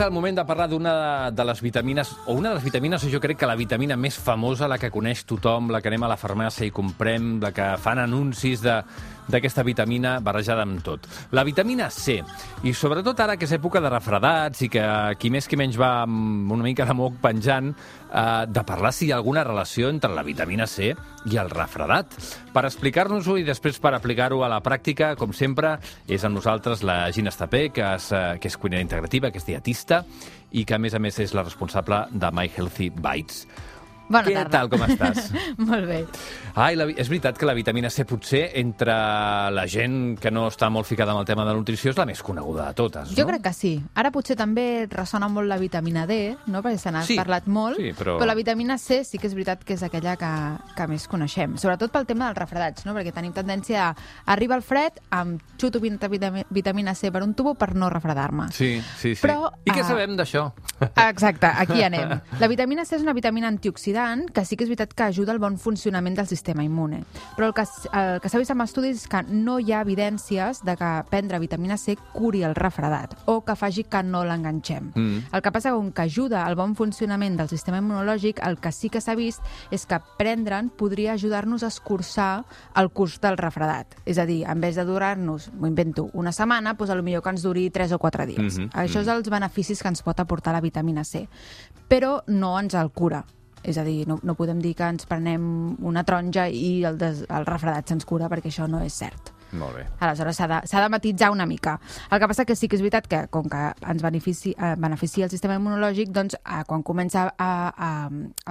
El 0.00 0.14
moment 0.16 0.32
de 0.32 0.44
parlar 0.48 0.64
d'una 0.70 1.30
de 1.30 1.44
les 1.44 1.58
vitamines, 1.60 2.14
o 2.24 2.32
una 2.32 2.48
de 2.48 2.54
les 2.54 2.64
vitamines, 2.64 3.02
jo 3.12 3.20
crec 3.20 3.36
que 3.42 3.48
la 3.48 3.56
vitamina 3.58 3.98
més 4.00 4.16
famosa, 4.16 4.68
la 4.70 4.78
que 4.80 4.88
coneix 4.90 5.26
tothom, 5.28 5.68
la 5.68 5.82
que 5.84 5.90
anem 5.92 6.06
a 6.06 6.08
la 6.14 6.16
farmàcia 6.16 6.64
i 6.64 6.72
comprem, 6.72 7.34
la 7.42 7.50
que 7.52 7.66
fan 7.76 8.00
anuncis 8.00 8.64
de 8.64 8.78
d'aquesta 9.30 9.64
vitamina 9.66 10.18
barrejada 10.20 10.64
amb 10.66 10.82
tot. 10.84 11.06
La 11.32 11.44
vitamina 11.46 11.88
C. 11.90 12.20
I 12.66 12.74
sobretot 12.74 13.20
ara 13.20 13.36
que 13.38 13.46
és 13.48 13.54
època 13.56 13.80
de 13.82 13.92
refredats 13.92 14.66
i 14.66 14.70
que 14.72 14.84
qui 15.20 15.30
més 15.32 15.48
qui 15.48 15.58
menys 15.60 15.78
va 15.80 16.02
amb 16.04 16.50
una 16.52 16.66
mica 16.66 16.86
de 16.88 16.96
moc 16.96 17.20
penjant, 17.22 17.70
eh, 17.70 18.44
de 18.46 18.64
parlar 18.66 18.92
si 18.92 19.06
hi 19.06 19.12
ha 19.12 19.16
alguna 19.20 19.44
relació 19.44 19.88
entre 19.88 20.12
la 20.14 20.26
vitamina 20.26 20.66
C 20.66 20.92
i 21.30 21.40
el 21.40 21.50
refredat. 21.50 22.16
Per 22.52 22.64
explicar-nos-ho 22.66 23.38
i 23.38 23.46
després 23.46 23.78
per 23.78 23.94
aplicar-ho 23.94 24.42
a 24.44 24.50
la 24.50 24.60
pràctica, 24.62 25.14
com 25.16 25.32
sempre, 25.32 25.76
és 26.08 26.24
amb 26.24 26.38
nosaltres 26.40 26.82
la 26.82 27.10
Gina 27.12 27.30
Estapé, 27.30 27.68
que 27.70 27.94
és, 27.94 28.12
eh, 28.12 28.38
que 28.40 28.48
és 28.48 28.56
cuinera 28.56 28.82
integrativa, 28.82 29.30
que 29.30 29.38
és 29.38 29.46
dietista 29.46 30.04
i 30.50 30.64
que, 30.64 30.74
a 30.74 30.78
més 30.78 30.94
a 30.94 30.98
més, 30.98 31.18
és 31.18 31.34
la 31.34 31.44
responsable 31.46 32.06
de 32.10 32.30
My 32.32 32.50
Healthy 32.50 32.90
Bites. 32.90 33.46
Bona 34.10 34.26
Què 34.26 34.34
tarda. 34.34 34.50
tal, 34.50 34.68
com 34.72 34.82
estàs? 34.82 35.28
Molt 35.70 35.86
bé. 35.86 36.00
Ai, 36.58 36.74
la, 36.74 36.88
és 36.90 37.06
veritat 37.08 37.36
que 37.38 37.46
la 37.46 37.54
vitamina 37.54 37.88
C 37.94 38.02
potser 38.04 38.40
entre 38.58 38.92
la 39.54 39.64
gent 39.70 40.16
que 40.18 40.32
no 40.34 40.48
està 40.50 40.66
molt 40.74 40.88
ficada 40.88 41.12
amb 41.14 41.20
el 41.22 41.26
tema 41.28 41.44
de 41.46 41.52
la 41.52 41.58
nutrició 41.60 41.92
és 41.92 41.98
la 42.00 42.06
més 42.08 42.18
coneguda 42.26 42.66
de 42.66 42.74
totes, 42.74 43.12
Jo 43.14 43.22
no? 43.22 43.28
crec 43.30 43.44
que 43.44 43.52
sí. 43.54 43.70
Ara 43.94 44.10
potser 44.10 44.34
també 44.36 44.64
ressona 44.90 45.28
molt 45.30 45.46
la 45.46 45.60
vitamina 45.62 46.08
D, 46.10 46.16
no? 46.50 46.58
perquè 46.64 46.80
se 46.82 46.90
n'ha 46.90 47.04
Sí, 47.06 47.14
parlat 47.20 47.46
molt, 47.46 47.78
sí, 47.78 47.92
però- 47.94 48.16
però 48.18 48.26
la 48.26 48.34
vitamina 48.34 48.78
C 48.82 49.04
sí 49.06 49.18
que 49.22 49.28
és 49.30 49.34
veritat 49.38 49.62
que 49.64 49.74
és 49.78 49.84
aquella 49.86 50.16
que, 50.18 50.32
que 50.74 50.88
més 50.90 51.06
coneixem, 51.06 51.54
sobretot 51.56 51.94
pel 51.94 52.08
tema 52.10 52.26
dels 52.32 52.38
refredats, 52.42 52.84
no? 52.90 52.96
perquè 52.98 53.14
tenim 53.14 53.32
tendència 53.32 53.86
a 53.92 53.94
arribar 54.34 54.58
al 54.58 54.66
fred, 54.66 54.98
em 55.20 55.36
xuto 55.56 55.78
vita- 55.78 56.08
vita- 56.10 56.32
vitamina 56.50 56.96
C 56.98 57.12
per 57.14 57.22
un 57.22 57.34
tubo 57.38 57.54
per 57.54 57.76
no 57.76 57.88
refredar-me. 57.94 58.50
Sí, 58.50 58.80
sí, 58.98 59.14
sí. 59.14 59.22
Però, 59.22 59.52
I 59.64 59.70
què 59.70 59.84
ah, 59.86 59.88
sabem 59.94 60.18
d'això? 60.18 60.48
Exacte, 61.06 61.46
aquí 61.46 61.82
anem. 61.86 62.18
La 62.42 62.48
vitamina 62.50 62.84
C 62.84 62.96
és 62.98 63.02
una 63.06 63.14
vitamina 63.14 63.46
antioxidant 63.46 63.99
que 64.32 64.44
sí 64.44 64.56
que 64.56 64.64
és 64.66 64.70
veritat 64.70 64.94
que 64.96 65.06
ajuda 65.08 65.32
al 65.32 65.40
bon 65.42 65.58
funcionament 65.58 66.16
del 66.18 66.28
sistema 66.30 66.64
immune. 66.64 67.02
Però 67.36 67.50
el 67.50 67.54
que, 67.56 67.64
el 67.96 68.20
que 68.20 68.30
s'ha 68.30 68.40
vist 68.40 68.54
amb 68.54 68.64
estudis 68.64 69.02
és 69.02 69.08
que 69.10 69.22
no 69.28 69.58
hi 69.60 69.72
ha 69.72 69.82
evidències 69.84 70.62
de 70.66 70.76
que 70.76 70.90
prendre 71.10 71.40
vitamina 71.42 71.78
C 71.80 71.96
curi 72.14 72.42
el 72.46 72.56
refredat 72.58 73.16
o 73.26 73.40
que 73.44 73.56
faci 73.56 73.84
que 73.84 74.02
no 74.02 74.22
l'enganxem. 74.24 74.90
Mm. 74.94 75.30
El 75.32 75.42
que 75.42 75.52
passa 75.52 75.74
com 75.76 75.90
que 75.92 76.06
ajuda 76.06 76.44
al 76.46 76.56
bon 76.58 76.74
funcionament 76.78 77.38
del 77.38 77.50
sistema 77.50 77.80
immunològic, 77.82 78.42
el 78.46 78.58
que 78.60 78.72
sí 78.72 78.90
que 78.90 79.00
s'ha 79.00 79.16
vist 79.18 79.44
és 79.70 79.86
que 79.86 80.00
prendre'n 80.18 80.70
podria 80.70 81.14
ajudar-nos 81.14 81.64
a 81.64 81.70
escurçar 81.72 82.44
el 82.76 82.90
curs 82.90 83.20
del 83.20 83.38
refredat. 83.40 83.96
És 84.04 84.18
a 84.18 84.26
dir, 84.26 84.42
en 84.48 84.60
vez 84.60 84.76
de 84.76 84.84
durar-nos, 84.84 85.50
m'ho 85.52 85.70
invento, 85.70 86.08
una 86.12 86.32
setmana, 86.32 86.74
doncs 86.74 86.90
potser 86.90 87.22
que 87.22 87.34
ens 87.34 87.42
duri 87.42 87.70
3 87.70 87.92
o 87.92 87.98
4 87.98 88.26
dies. 88.26 88.58
Mhm, 88.58 88.70
Això 88.72 89.00
és 89.00 89.08
els 89.08 89.28
beneficis 89.28 89.82
que 89.82 89.88
ens 89.88 90.02
pot 90.02 90.18
aportar 90.20 90.52
la 90.52 90.60
vitamina 90.60 91.04
C. 91.04 91.28
Però 91.88 92.22
no 92.26 92.58
ens 92.58 92.74
el 92.74 92.90
cura. 92.90 93.24
És 93.70 93.78
a 93.78 93.84
dir, 93.86 94.02
no, 94.10 94.18
no 94.26 94.34
podem 94.38 94.60
dir 94.62 94.74
que 94.78 94.88
ens 94.90 95.06
prenem 95.06 95.44
una 95.86 96.02
taronja 96.06 96.48
i 96.50 96.80
el, 96.88 96.98
des, 96.98 97.22
el 97.30 97.46
refredat 97.46 97.92
se'ns 97.92 98.08
cura, 98.08 98.30
perquè 98.32 98.50
això 98.50 98.66
no 98.70 98.82
és 98.82 98.96
cert. 98.98 99.30
Molt 99.52 99.76
bé. 99.76 99.86
Aleshores, 99.98 100.36
s'ha 100.36 100.46
de, 100.46 100.60
de 100.66 100.88
matitzar 100.88 101.30
una 101.30 101.46
mica. 101.46 101.80
El 102.10 102.20
que 102.20 102.28
passa 102.30 102.44
que 102.44 102.54
sí 102.56 102.68
que 102.68 102.76
és 102.78 102.82
veritat 102.82 103.08
que, 103.10 103.24
com 103.34 103.48
que 103.50 103.62
ens 103.90 104.02
benefici, 104.02 104.52
eh, 104.54 104.74
beneficia 104.78 105.26
el 105.26 105.30
sistema 105.32 105.56
immunològic, 105.58 106.12
doncs, 106.14 106.36
eh, 106.38 106.62
quan 106.68 106.84
comença 106.86 107.26
a, 107.36 107.50
a, 107.74 107.90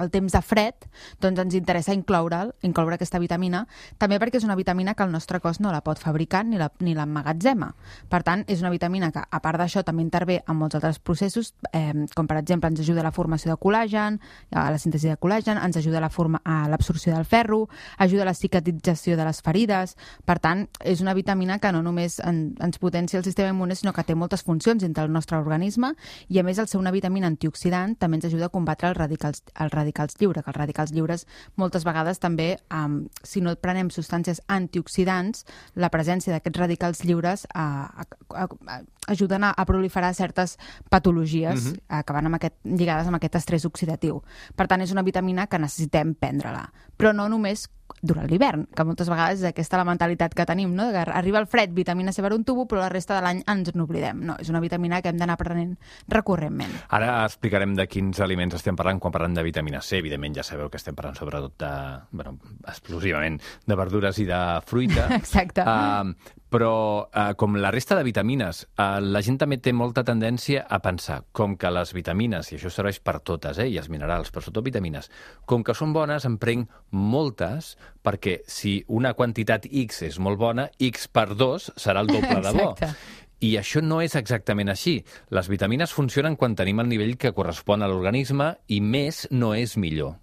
el 0.02 0.10
temps 0.12 0.32
de 0.32 0.42
fred, 0.44 0.88
doncs 1.20 1.40
ens 1.40 1.56
interessa 1.56 1.94
incloure'l, 1.96 2.52
incloure 2.68 2.98
aquesta 2.98 3.18
vitamina, 3.22 3.64
també 3.98 4.18
perquè 4.20 4.40
és 4.40 4.44
una 4.44 4.58
vitamina 4.58 4.94
que 4.94 5.06
el 5.06 5.12
nostre 5.12 5.40
cos 5.40 5.60
no 5.60 5.72
la 5.72 5.80
pot 5.86 5.98
fabricar 5.98 6.44
ni 6.44 6.94
l'emmagatzema. 6.94 7.72
Per 8.08 8.22
tant, 8.26 8.44
és 8.48 8.60
una 8.60 8.70
vitamina 8.70 9.10
que, 9.12 9.24
a 9.24 9.40
part 9.40 9.60
d'això, 9.60 9.84
també 9.86 10.04
intervé 10.04 10.42
en 10.46 10.56
molts 10.60 10.76
altres 10.76 10.98
processos, 10.98 11.54
eh, 11.72 11.94
com 12.14 12.28
per 12.28 12.36
exemple 12.42 12.68
ens 12.68 12.80
ajuda 12.80 13.00
a 13.00 13.08
la 13.08 13.14
formació 13.14 13.54
de 13.54 13.58
col·làgen, 13.60 14.20
a 14.52 14.68
la 14.70 14.78
síntesi 14.78 15.08
de 15.08 15.16
col·làgen, 15.16 15.56
ens 15.64 15.76
ajuda 15.80 15.98
a 15.98 16.04
la 16.04 16.10
forma- 16.10 16.42
a 16.44 16.68
l'absorció 16.68 17.14
del 17.14 17.24
ferro, 17.24 17.68
ajuda 17.96 18.22
a 18.22 18.26
la 18.26 18.34
cicatrització 18.34 19.16
de 19.16 19.24
les 19.24 19.40
ferides. 19.42 19.96
Per 20.24 20.38
tant, 20.38 20.68
és 20.90 21.00
una 21.00 21.14
vitamina 21.14 21.58
que 21.62 21.70
no 21.72 21.82
només 21.86 22.18
en, 22.26 22.40
ens 22.60 22.80
potencia 22.82 23.20
el 23.20 23.24
sistema 23.24 23.52
immune, 23.54 23.76
sinó 23.78 23.92
que 23.94 24.04
té 24.06 24.16
moltes 24.18 24.42
funcions 24.46 24.82
dintre 24.82 25.04
el 25.06 25.12
nostre 25.14 25.38
organisme. 25.38 25.92
I, 26.28 26.40
a 26.40 26.44
més, 26.46 26.58
el 26.58 26.68
ser 26.70 26.80
una 26.80 26.92
vitamina 26.94 27.30
antioxidant 27.30 27.94
també 28.00 28.18
ens 28.18 28.26
ajuda 28.26 28.48
a 28.50 28.54
combatre 28.54 28.90
els 28.90 28.98
radicals, 28.98 29.44
els 29.54 29.74
radicals 29.74 30.18
lliures, 30.20 30.44
que 30.44 30.50
els 30.50 30.58
radicals 30.58 30.94
lliures 30.96 31.26
moltes 31.60 31.86
vegades 31.86 32.18
també, 32.18 32.50
um, 32.74 33.04
si 33.22 33.42
no 33.44 33.54
prenem 33.56 33.92
substàncies 33.94 34.42
antioxidants, 34.50 35.46
la 35.76 35.92
presència 35.94 36.34
d'aquests 36.34 36.64
radicals 36.64 37.04
lliures 37.06 37.46
uh, 37.54 37.86
a, 38.02 38.08
a, 38.34 38.80
ajuden 39.10 39.44
a, 39.44 39.50
a 39.56 39.64
proliferar 39.66 40.14
certes 40.14 40.56
patologies 40.88 41.64
Mhm. 41.66 41.76
uh, 41.98 42.02
que 42.06 42.12
van 42.12 42.26
amb 42.26 42.36
aquest, 42.40 42.56
lligades 42.64 43.06
amb 43.06 43.16
aquest 43.16 43.36
estrès 43.36 43.64
oxidatiu. 43.66 44.22
Per 44.56 44.66
tant, 44.68 44.80
és 44.82 44.92
una 44.92 45.02
vitamina 45.02 45.46
que 45.46 45.58
necessitem 45.58 46.14
prendre-la. 46.14 46.70
Però 46.96 47.12
no 47.14 47.28
només 47.28 47.68
durant 48.02 48.28
l'hivern, 48.30 48.68
que 48.70 48.84
moltes 48.86 49.08
vegades 49.10 49.40
és 49.40 49.48
aquesta 49.48 49.76
la 49.76 49.84
mentalitat 49.84 50.32
que 50.32 50.44
tenim, 50.46 50.70
no? 50.76 50.90
que 50.92 50.98
arriba 51.10 51.40
el 51.40 51.46
fred, 51.50 51.72
vitamina 51.74 52.12
C 52.12 52.22
per 52.22 52.32
un 52.32 52.44
tubo, 52.44 52.66
però 52.68 52.78
la 52.84 52.88
resta 52.88 53.16
de 53.16 53.22
l'any 53.24 53.42
ens 53.50 53.72
n'oblidem. 53.74 54.20
No, 54.24 54.36
és 54.38 54.48
una 54.48 54.60
vitamina 54.62 55.02
que 55.02 55.08
hem 55.10 55.18
d'anar 55.18 55.36
prenent 55.36 55.76
recurrentment. 56.08 56.70
Ara 56.88 57.24
explicarem 57.26 57.74
de 57.74 57.86
quins 57.90 58.20
aliments 58.20 58.54
estem 58.54 58.76
parlant 58.78 59.00
quan 59.02 59.12
parlem 59.12 59.34
de 59.34 59.42
vitamina 59.42 59.82
C. 59.82 59.98
Evidentment 59.98 60.36
ja 60.38 60.44
sabeu 60.46 60.70
que 60.70 60.78
estem 60.78 60.94
parlant 60.94 61.16
sobretot 61.18 61.58
de, 61.58 61.72
bueno, 62.12 62.36
exclusivament 62.68 63.40
de 63.66 63.74
verdures 63.76 64.18
i 64.22 64.26
de 64.28 64.40
fruita. 64.66 65.08
Exacte. 65.20 65.62
Uh, 65.66 66.14
però, 66.50 67.06
uh, 67.06 67.32
com 67.38 67.54
la 67.62 67.70
resta 67.70 67.96
de 67.96 68.04
vitamines, 68.04 68.64
uh, 68.74 68.98
la 69.00 69.22
gent 69.22 69.38
també 69.40 69.60
té 69.62 69.72
molta 69.76 70.02
tendència 70.06 70.64
a 70.68 70.80
pensar, 70.82 71.20
com 71.32 71.54
que 71.56 71.70
les 71.70 71.94
vitamines, 71.94 72.50
i 72.50 72.58
això 72.58 72.72
serveix 72.74 72.98
per 73.00 73.20
totes, 73.22 73.60
eh, 73.62 73.68
i 73.70 73.78
els 73.78 73.88
minerals, 73.92 74.32
però 74.34 74.42
sobretot 74.42 74.66
vitamines, 74.66 75.10
com 75.46 75.64
que 75.64 75.76
són 75.78 75.94
bones, 75.94 76.26
en 76.26 76.40
prenc 76.42 76.70
moltes, 76.90 77.76
perquè 78.02 78.40
si 78.50 78.80
una 78.88 79.14
quantitat 79.14 79.70
X 79.70 80.02
és 80.10 80.18
molt 80.18 80.40
bona, 80.40 80.68
X 80.90 81.06
per 81.08 81.30
2 81.38 81.72
serà 81.76 82.02
el 82.02 82.10
doble 82.10 82.40
de 82.42 82.54
bo. 82.58 82.72
Exacte. 82.74 82.94
I 83.40 83.54
això 83.56 83.80
no 83.80 84.02
és 84.04 84.12
exactament 84.18 84.68
així. 84.68 84.98
Les 85.32 85.46
vitamines 85.48 85.94
funcionen 85.96 86.34
quan 86.36 86.52
tenim 86.58 86.82
el 86.82 86.90
nivell 86.90 87.14
que 87.16 87.32
correspon 87.32 87.80
a 87.80 87.88
l'organisme 87.88 88.50
i 88.68 88.82
més 88.84 89.24
no 89.32 89.54
és 89.56 89.78
millor. 89.80 90.18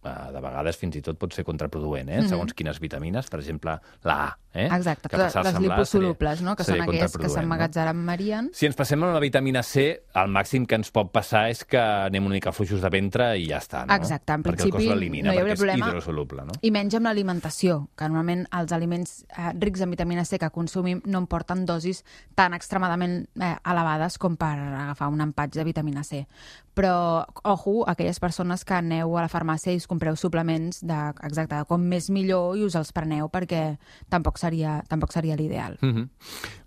Uh, 0.00 0.30
de 0.32 0.40
vegades 0.40 0.78
fins 0.80 0.94
i 0.96 1.02
tot 1.04 1.18
pot 1.20 1.34
ser 1.36 1.42
contraproduent, 1.44 2.08
eh? 2.08 2.22
segons 2.24 2.54
quines 2.56 2.78
vitamines, 2.80 3.26
per 3.28 3.42
exemple, 3.42 3.74
la 4.08 4.14
A. 4.24 4.30
Eh? 4.52 4.66
Exacte, 4.66 5.08
Que 5.08 5.16
les, 5.16 5.32
semblar 5.32 5.60
liposolubles, 5.62 6.38
seria- 6.38 6.48
no? 6.50 6.56
que 6.56 6.64
són 6.64 6.80
aquelles 6.80 7.12
que 7.12 7.18
contraproduent, 7.22 7.34
s'emmagatzemarien. 7.36 8.50
Si 8.52 8.66
ens 8.66 8.74
passem 8.76 9.02
a 9.04 9.12
la 9.12 9.20
vitamina 9.22 9.62
C, 9.62 10.02
el 10.14 10.28
màxim 10.28 10.66
que 10.66 10.74
ens 10.74 10.90
pot 10.90 11.12
passar 11.12 11.48
és 11.50 11.64
que 11.64 11.78
anem 11.78 12.26
una 12.26 12.34
mica 12.34 12.50
fluixos 12.52 12.80
de 12.82 12.90
ventre 12.90 13.28
i 13.38 13.46
ja 13.46 13.58
està, 13.62 13.84
no? 13.86 13.94
Exacte, 13.94 14.32
en 14.32 14.42
perquè 14.42 14.56
principi 14.56 14.82
el 14.82 14.88
cos 14.88 14.94
l'elimina, 14.96 15.28
no 15.28 15.34
hi 15.34 15.38
perquè 15.38 15.52
és 15.52 15.60
problema. 15.60 15.88
hidrosoluble, 15.88 16.44
no? 16.46 16.52
I 16.62 16.70
menys 16.74 16.94
amb 16.98 17.06
l'alimentació, 17.06 17.88
que 17.96 18.08
normalment 18.08 18.46
els 18.50 18.72
aliments 18.72 19.24
eh, 19.36 19.52
rics 19.60 19.80
en 19.86 19.90
vitamina 19.90 20.24
C 20.24 20.38
que 20.38 20.50
consumim 20.50 21.00
no 21.06 21.18
em 21.22 21.26
porten 21.30 21.64
dosis 21.64 22.02
tan 22.34 22.52
extremadament 22.54 23.28
eh, 23.40 23.54
elevades 23.64 24.18
com 24.18 24.36
per 24.36 24.56
agafar 24.58 25.08
un 25.14 25.20
empatx 25.20 25.56
de 25.56 25.64
vitamina 25.64 26.02
C. 26.02 26.26
Però, 26.74 27.26
ojo, 27.44 27.84
aquelles 27.90 28.18
persones 28.20 28.64
que 28.64 28.74
aneu 28.74 29.16
a 29.18 29.22
la 29.22 29.28
farmàcia 29.28 29.72
i 29.74 29.76
us 29.76 29.86
compreu 29.90 30.16
suplements 30.16 30.80
de, 30.86 30.98
exacte, 31.26 31.56
de 31.58 31.64
com 31.68 31.82
més 31.82 32.08
millor 32.10 32.56
i 32.56 32.62
us 32.64 32.76
els 32.78 32.92
preneu 32.92 33.28
perquè 33.28 33.76
tampoc 34.08 34.38
seria, 34.40 34.80
tampoc 34.88 35.12
seria 35.12 35.36
l'ideal. 35.36 35.78
Mm 35.80 35.94
-hmm. 35.94 36.08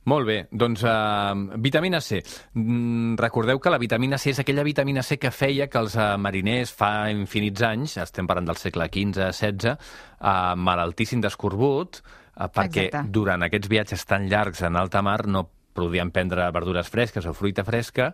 Molt 0.06 0.28
bé, 0.28 0.38
doncs 0.52 0.84
uh, 0.84 1.32
vitamina 1.64 2.02
C. 2.02 2.22
Mm, 2.54 3.16
recordeu 3.16 3.60
que 3.60 3.72
la 3.72 3.80
vitamina 3.80 4.18
C 4.18 4.34
és 4.34 4.40
aquella 4.40 4.66
vitamina 4.68 5.04
C 5.04 5.18
que 5.18 5.32
feia 5.32 5.70
que 5.72 5.80
els 5.80 5.96
uh, 5.96 6.18
mariners 6.20 6.74
fa 6.76 7.10
infinits 7.10 7.64
anys, 7.64 7.98
estem 8.04 8.28
parlant 8.28 8.50
del 8.50 8.60
segle 8.60 8.90
XV-XVI, 8.92 9.78
uh, 10.20 10.56
malaltissin 10.60 11.22
d'escorbut, 11.22 12.02
uh, 12.36 12.50
perquè 12.52 12.88
Exacte. 12.90 13.12
durant 13.16 13.44
aquests 13.48 13.72
viatges 13.72 14.06
tan 14.06 14.28
llargs 14.28 14.62
en 14.62 14.76
alta 14.76 15.02
mar 15.02 15.26
no 15.28 15.48
podien 15.74 16.12
prendre 16.12 16.52
verdures 16.52 16.90
fresques 16.90 17.26
o 17.26 17.34
fruita 17.34 17.64
fresca, 17.64 18.14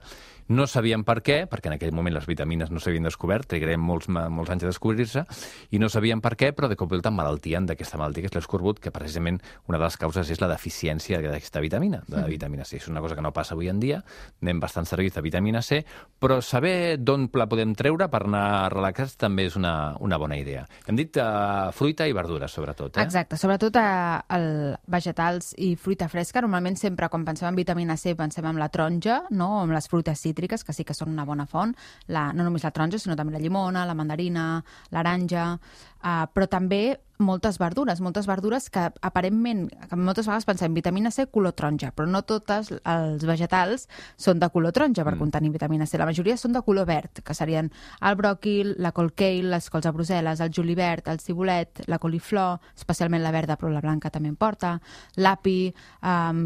no 0.50 0.68
sabien 0.68 1.06
per 1.08 1.20
què, 1.26 1.44
perquè 1.50 1.70
en 1.72 1.78
aquell 1.78 1.94
moment 1.96 2.16
les 2.16 2.28
vitamines 2.30 2.72
no 2.74 2.82
s'havien 2.82 3.06
descobert, 3.06 3.48
trigarem 3.50 3.82
molts, 3.82 4.10
molts 4.10 4.52
anys 4.54 4.66
a 4.66 4.72
descobrir-se, 4.72 5.26
i 5.72 5.80
no 5.82 5.90
sabien 5.90 6.22
per 6.22 6.36
què, 6.40 6.52
però 6.58 6.70
de 6.70 6.78
cop 6.80 6.90
i 6.90 6.98
volta 6.98 7.12
malaltien 7.14 7.68
d'aquesta 7.70 8.00
malaltia, 8.02 8.26
que 8.26 8.32
és 8.32 8.36
l'escorbut, 8.36 8.82
que 8.84 8.92
precisament 8.92 9.40
una 9.70 9.78
de 9.78 9.86
les 9.86 9.98
causes 10.02 10.30
és 10.30 10.42
la 10.42 10.50
deficiència 10.52 11.22
d'aquesta 11.22 11.62
vitamina, 11.64 12.02
de 12.08 12.18
la 12.18 12.28
vitamina 12.28 12.66
C. 12.66 12.78
És 12.78 12.88
una 12.90 13.02
cosa 13.02 13.16
que 13.16 13.24
no 13.24 13.32
passa 13.36 13.56
avui 13.56 13.70
en 13.70 13.80
dia, 13.80 14.02
anem 14.42 14.60
bastant 14.60 14.88
servits 14.90 15.16
de 15.16 15.24
vitamina 15.24 15.62
C, 15.62 15.84
però 16.20 16.40
saber 16.42 16.98
d'on 17.00 17.30
la 17.40 17.48
podem 17.48 17.76
treure 17.78 18.10
per 18.12 18.24
anar 18.26 18.72
relaxats 18.74 19.16
també 19.22 19.46
és 19.48 19.56
una, 19.56 19.96
una 20.04 20.18
bona 20.20 20.38
idea. 20.40 20.66
Hem 20.88 20.98
dit 20.98 21.18
uh, 21.22 21.70
fruita 21.76 22.08
i 22.10 22.16
verdures, 22.16 22.52
sobretot, 22.52 22.98
eh? 22.98 23.06
Exacte, 23.06 23.38
sobretot 23.40 23.78
a, 23.80 24.26
el 24.36 24.50
vegetals 24.90 25.54
i 25.62 25.76
fruita 25.80 26.10
fresca. 26.12 26.42
Normalment 26.44 26.80
sempre 26.80 27.10
quan 27.10 27.24
pensem 27.28 27.48
en 27.50 27.60
vitamina 27.60 27.98
C 27.98 28.16
pensem 28.18 28.50
en 28.50 28.60
la 28.60 28.70
taronja, 28.74 29.22
no? 29.30 29.50
o 29.60 29.64
en 29.64 29.74
les 29.76 29.88
fruites 29.88 30.20
cítriques, 30.20 30.39
que 30.48 30.74
sí 30.74 30.84
que 30.84 30.94
són 30.94 31.10
una 31.10 31.26
bona 31.26 31.46
font. 31.46 31.76
La, 32.08 32.32
no 32.34 32.44
només 32.44 32.64
la 32.64 32.72
taronja, 32.72 33.00
sinó 33.00 33.16
també 33.16 33.34
la 33.34 33.44
llimona, 33.44 33.86
la 33.86 33.98
mandarina, 33.98 34.64
l'aranja... 34.92 35.58
uh, 36.04 36.26
però 36.34 36.50
també 36.50 36.98
moltes 37.20 37.58
verdures, 37.60 38.00
moltes 38.00 38.28
verdures 38.28 38.70
que 38.72 38.86
aparentment, 39.04 39.66
que 39.90 39.98
moltes 40.00 40.26
vegades 40.26 40.46
pensem 40.48 40.74
vitamina 40.74 41.12
C 41.12 41.26
color 41.28 41.52
taronja, 41.52 41.92
però 41.92 42.08
no 42.08 42.22
totes 42.24 42.72
els 42.72 43.26
vegetals 43.28 43.90
són 44.16 44.40
de 44.40 44.48
color 44.50 44.72
taronja 44.72 45.04
per 45.04 45.18
mm. 45.18 45.20
contenir 45.20 45.52
vitamina 45.52 45.86
C. 45.86 46.00
La 46.00 46.08
majoria 46.08 46.38
són 46.40 46.56
de 46.56 46.64
color 46.64 46.88
verd, 46.88 47.20
que 47.26 47.36
serien 47.36 47.68
el 48.00 48.16
bròquil, 48.16 48.72
la 48.80 48.94
col 48.96 49.12
kale, 49.12 49.52
les 49.52 49.68
cols 49.70 49.90
a 49.90 49.94
Brussel·les, 49.96 50.40
el 50.40 50.54
julivert, 50.56 51.12
el 51.12 51.20
cibulet, 51.20 51.84
la 51.92 52.00
coliflor, 52.00 52.64
especialment 52.80 53.24
la 53.24 53.36
verda, 53.36 53.60
però 53.60 53.74
la 53.74 53.84
blanca 53.84 54.14
també 54.16 54.32
en 54.32 54.40
porta, 54.40 54.78
l'api, 55.20 55.58
um, 56.00 56.42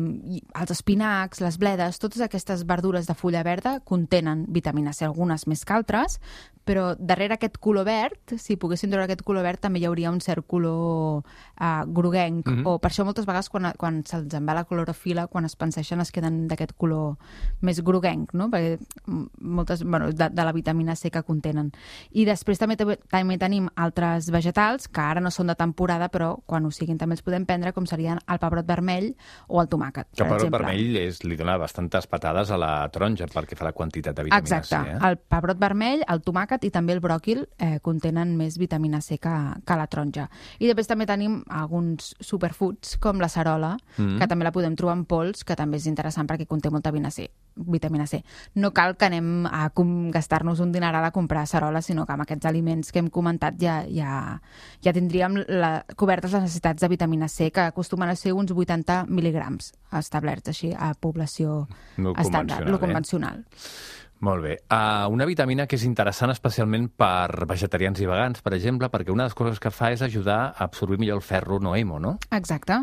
els 0.58 0.74
espinacs, 0.74 1.44
les 1.46 1.62
bledes, 1.62 2.02
totes 2.02 2.26
aquestes 2.26 2.66
verdures 2.66 3.06
de 3.06 3.14
fulla 3.14 3.46
verda 3.46 3.78
contenen 3.86 4.48
vitamina 4.50 4.94
C, 4.94 5.06
algunes 5.06 5.46
més 5.46 5.62
que 5.62 5.78
altres, 5.78 6.18
però 6.64 6.94
darrere 6.98 7.36
aquest 7.36 7.60
color 7.62 7.86
verd, 7.88 8.38
si 8.40 8.58
poguéssim 8.60 8.92
treure 8.92 9.06
aquest 9.06 9.24
color 9.28 9.43
verd, 9.44 9.62
també 9.64 9.82
hi 9.82 9.88
hauria 9.90 10.12
un 10.12 10.22
cert 10.24 10.46
color 10.48 11.24
uh, 11.24 11.84
groguenc, 11.88 12.48
mm 12.48 12.54
-hmm. 12.54 12.68
o 12.68 12.80
per 12.80 12.92
això 12.92 13.06
moltes 13.06 13.26
vegades 13.26 13.50
quan, 13.50 13.72
quan 13.78 14.04
se'ls 14.06 14.34
en 14.34 14.48
va 14.48 14.54
la 14.54 14.66
clorofila, 14.66 15.28
quan 15.28 15.46
es 15.46 15.56
penseixen 15.56 16.00
es 16.02 16.12
queden 16.12 16.48
d'aquest 16.48 16.74
color 16.78 17.18
més 17.62 17.82
groguenc, 17.82 18.34
no? 18.34 18.50
perquè 18.50 18.80
moltes, 19.40 19.84
bueno, 19.84 20.12
de, 20.12 20.30
de 20.30 20.44
la 20.44 20.52
vitamina 20.52 20.96
C 20.96 21.12
que 21.12 21.24
contenen. 21.24 21.72
I 22.12 22.26
després 22.26 22.60
també, 22.60 22.76
també 22.76 23.38
tenim 23.38 23.70
altres 23.76 24.30
vegetals 24.32 24.88
que 24.88 25.02
ara 25.02 25.22
no 25.22 25.32
són 25.32 25.48
de 25.48 25.56
temporada, 25.56 26.10
però 26.10 26.38
quan 26.46 26.66
ho 26.66 26.72
siguin 26.72 26.98
també 26.98 27.16
els 27.16 27.26
podem 27.26 27.46
prendre, 27.46 27.74
com 27.74 27.86
serien 27.86 28.20
el 28.28 28.40
pebrot 28.40 28.66
vermell 28.66 29.14
o 29.48 29.62
el 29.62 29.70
tomàquet, 29.72 30.08
per 30.16 30.26
El 30.26 30.32
pebrot 30.34 30.52
vermell 30.52 30.98
és, 31.04 31.24
li 31.24 31.38
dona 31.40 31.58
bastantes 31.62 32.08
patades 32.08 32.52
a 32.52 32.58
la 32.60 32.74
taronja 32.94 33.28
perquè 33.32 33.58
fa 33.60 33.68
la 33.68 33.74
quantitat 33.76 34.16
de 34.16 34.28
vitamina 34.28 34.42
Exacte. 34.44 34.76
C. 34.76 34.96
Eh? 34.96 35.00
El 35.10 35.18
pebrot 35.18 35.60
vermell, 35.60 36.04
el 36.10 36.24
tomàquet 36.26 36.68
i 36.68 36.72
també 36.74 36.96
el 36.96 37.02
bròquil 37.04 37.46
eh, 37.58 37.78
contenen 37.84 38.36
més 38.38 38.58
vitamina 38.62 39.02
C 39.02 39.20
que, 39.22 39.33
que 39.66 39.78
la 39.80 39.88
taronja. 39.92 40.30
I 40.60 40.72
després 40.72 40.90
també 40.90 41.08
tenim 41.10 41.42
alguns 41.52 42.14
superfoods, 42.24 42.98
com 43.04 43.22
la 43.22 43.30
cerola, 43.32 43.76
mm. 43.98 44.18
que 44.22 44.30
també 44.32 44.48
la 44.48 44.54
podem 44.56 44.78
trobar 44.80 44.98
en 45.02 45.06
pols, 45.10 45.44
que 45.44 45.58
també 45.60 45.82
és 45.82 45.88
interessant 45.90 46.30
perquè 46.30 46.48
conté 46.50 46.72
molta 46.74 46.94
vitamina 46.94 47.12
C. 47.12 47.30
Vitamina 47.56 48.08
C. 48.08 48.24
No 48.56 48.72
cal 48.74 48.96
que 48.98 49.06
anem 49.06 49.46
a 49.46 49.70
gastar-nos 50.14 50.60
un 50.60 50.72
dineral 50.72 51.06
a 51.06 51.12
comprar 51.12 51.46
cerola, 51.48 51.82
sinó 51.82 52.06
que 52.06 52.14
amb 52.14 52.24
aquests 52.24 52.46
aliments 52.46 52.92
que 52.92 53.00
hem 53.00 53.10
comentat 53.10 53.58
ja, 53.62 53.84
ja, 53.90 54.40
ja 54.82 54.94
tindríem 54.94 55.44
la, 55.48 55.86
cobertes 55.96 56.34
les 56.34 56.48
necessitats 56.48 56.82
de 56.82 56.90
vitamina 56.90 57.28
C, 57.28 57.52
que 57.52 57.62
acostumen 57.62 58.10
a 58.10 58.16
ser 58.16 58.34
uns 58.34 58.52
80 58.52 59.06
mil·ligrams 59.10 59.74
establerts 59.94 60.50
així 60.50 60.74
a 60.74 60.94
població 60.94 61.68
no 61.98 62.16
estàndard, 62.18 62.70
lo 62.70 62.78
eh? 62.78 62.82
Molt 64.24 64.40
bé. 64.40 64.54
Uh, 64.72 65.10
una 65.12 65.26
vitamina 65.28 65.66
que 65.68 65.76
és 65.76 65.84
interessant 65.84 66.32
especialment 66.32 66.86
per 66.96 67.44
vegetarians 67.50 68.00
i 68.00 68.06
vegans, 68.08 68.40
per 68.40 68.54
exemple, 68.56 68.88
perquè 68.88 69.12
una 69.12 69.26
de 69.26 69.32
les 69.34 69.36
coses 69.36 69.60
que 69.60 69.72
fa 69.74 69.90
és 69.92 70.04
ajudar 70.06 70.38
a 70.46 70.64
absorbir 70.64 70.96
millor 71.02 71.20
el 71.20 71.26
ferro 71.26 71.58
no 71.60 71.74
hemo, 71.76 72.00
no? 72.00 72.14
Exacte. 72.32 72.78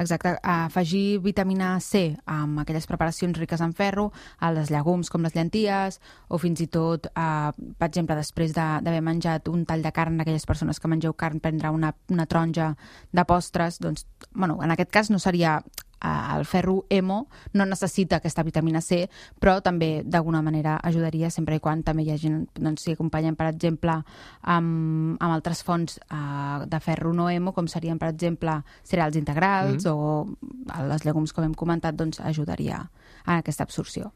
Exacte. 0.00 0.32
Afegir 0.40 1.18
vitamina 1.20 1.74
C 1.84 2.16
amb 2.24 2.62
aquelles 2.62 2.88
preparacions 2.88 3.36
riques 3.36 3.60
en 3.60 3.76
ferro, 3.76 4.08
a 4.40 4.54
les 4.56 4.72
llegums 4.72 5.12
com 5.12 5.26
les 5.26 5.36
llenties, 5.36 6.00
o 6.32 6.40
fins 6.40 6.64
i 6.64 6.68
tot, 6.72 7.10
uh, 7.12 7.52
per 7.52 7.90
exemple, 7.90 8.16
després 8.16 8.56
d'haver 8.56 8.96
de, 8.96 9.04
menjat 9.04 9.52
un 9.52 9.66
tall 9.68 9.84
de 9.84 9.92
carn, 9.92 10.16
aquelles 10.24 10.48
persones 10.48 10.80
que 10.80 10.88
mengeu 10.88 11.12
carn, 11.12 11.44
prendre 11.44 11.74
una, 11.76 11.92
una 12.08 12.24
taronja 12.24 12.72
de 13.12 13.26
postres, 13.28 13.82
doncs, 13.84 14.08
bueno, 14.32 14.62
en 14.64 14.72
aquest 14.72 14.96
cas 14.96 15.12
no 15.12 15.20
seria 15.20 15.58
el 16.02 16.44
ferro 16.44 16.84
hemo 16.90 17.28
no 17.52 17.66
necessita 17.66 18.16
aquesta 18.16 18.44
vitamina 18.46 18.80
C, 18.80 19.06
però 19.40 19.60
també 19.64 20.02
d'alguna 20.04 20.42
manera 20.42 20.76
ajudaria 20.82 21.30
sempre 21.30 21.56
i 21.56 21.62
quan 21.62 21.82
també 21.82 22.04
hi 22.04 22.12
hagi, 22.14 22.32
doncs, 22.54 22.84
si 22.84 22.92
acompanyen, 22.92 23.36
per 23.36 23.48
exemple, 23.50 23.96
amb, 24.42 25.16
amb 25.20 25.32
altres 25.32 25.62
fonts 25.66 25.98
uh, 26.10 26.66
de 26.68 26.80
ferro 26.80 27.14
no 27.16 27.30
hemo, 27.30 27.52
com 27.56 27.68
serien, 27.68 27.98
per 27.98 28.10
exemple, 28.12 28.60
cereals 28.84 29.16
integrals 29.16 29.84
mm 29.84 29.90
-hmm. 29.90 29.94
o 29.94 30.86
les 30.92 31.04
llegums, 31.04 31.32
com 31.32 31.44
hem 31.44 31.54
comentat, 31.54 31.94
doncs 31.94 32.20
ajudaria 32.20 32.90
a 33.24 33.38
aquesta 33.38 33.62
absorció. 33.62 34.12